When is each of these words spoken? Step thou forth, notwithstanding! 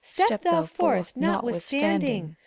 Step 0.03 0.41
thou 0.41 0.63
forth, 0.63 1.15
notwithstanding! 1.15 2.35